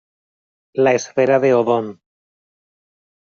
La 0.73 0.93
Esfera 0.93 1.39
de 1.39 1.53
Odón. 1.53 2.01